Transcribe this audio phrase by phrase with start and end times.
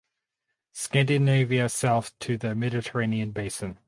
[0.73, 3.77] Scandinavia south to the Mediterranean basin.